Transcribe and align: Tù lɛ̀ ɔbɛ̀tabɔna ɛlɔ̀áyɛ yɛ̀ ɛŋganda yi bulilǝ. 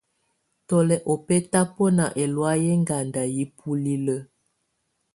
Tù 0.67 0.77
lɛ̀ 0.87 1.03
ɔbɛ̀tabɔna 1.11 2.05
ɛlɔ̀áyɛ 2.23 2.61
yɛ̀ 2.65 2.75
ɛŋganda 2.77 3.23
yi 3.33 3.43
bulilǝ. 3.57 4.17